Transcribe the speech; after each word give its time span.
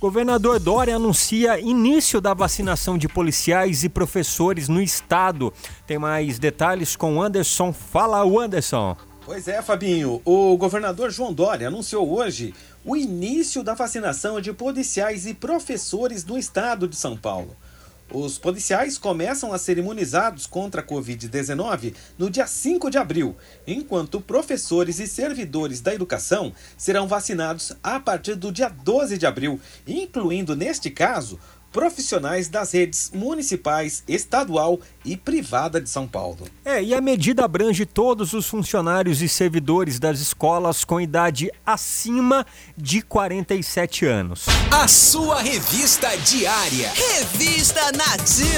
Governador 0.00 0.60
Dória 0.60 0.94
anuncia 0.94 1.58
início 1.58 2.20
da 2.20 2.32
vacinação 2.32 2.96
de 2.96 3.08
policiais 3.08 3.82
e 3.82 3.88
professores 3.88 4.68
no 4.68 4.80
estado. 4.80 5.52
Tem 5.88 5.98
mais 5.98 6.38
detalhes 6.38 6.94
com 6.94 7.20
Anderson. 7.20 7.72
Fala, 7.72 8.22
Anderson. 8.22 8.96
Pois 9.24 9.48
é, 9.48 9.60
Fabinho. 9.60 10.22
O 10.24 10.56
governador 10.56 11.10
João 11.10 11.32
Dória 11.32 11.66
anunciou 11.66 12.16
hoje 12.16 12.54
o 12.84 12.96
início 12.96 13.64
da 13.64 13.74
vacinação 13.74 14.40
de 14.40 14.52
policiais 14.52 15.26
e 15.26 15.34
professores 15.34 16.24
no 16.24 16.38
estado 16.38 16.86
de 16.86 16.94
São 16.94 17.16
Paulo. 17.16 17.56
Os 18.10 18.38
policiais 18.38 18.96
começam 18.96 19.52
a 19.52 19.58
ser 19.58 19.76
imunizados 19.76 20.46
contra 20.46 20.80
a 20.80 20.84
Covid-19 20.84 21.94
no 22.16 22.30
dia 22.30 22.46
5 22.46 22.90
de 22.90 22.96
abril, 22.96 23.36
enquanto 23.66 24.18
professores 24.18 24.98
e 24.98 25.06
servidores 25.06 25.82
da 25.82 25.94
educação 25.94 26.54
serão 26.74 27.06
vacinados 27.06 27.74
a 27.82 28.00
partir 28.00 28.34
do 28.34 28.50
dia 28.50 28.70
12 28.70 29.18
de 29.18 29.26
abril, 29.26 29.60
incluindo, 29.86 30.56
neste 30.56 30.88
caso, 30.88 31.38
profissionais 31.72 32.48
das 32.48 32.72
redes 32.72 33.10
municipais, 33.14 34.02
estadual 34.08 34.80
e 35.04 35.16
privada 35.16 35.80
de 35.80 35.88
São 35.88 36.06
Paulo. 36.06 36.46
É, 36.64 36.82
e 36.82 36.94
a 36.94 37.00
medida 37.00 37.44
abrange 37.44 37.86
todos 37.86 38.32
os 38.32 38.46
funcionários 38.46 39.22
e 39.22 39.28
servidores 39.28 39.98
das 39.98 40.20
escolas 40.20 40.84
com 40.84 41.00
idade 41.00 41.50
acima 41.64 42.46
de 42.76 43.02
47 43.02 44.06
anos. 44.06 44.46
A 44.72 44.88
sua 44.88 45.40
revista 45.40 46.08
diária. 46.18 46.92
Revista 46.94 47.92
Nativa. 47.92 48.48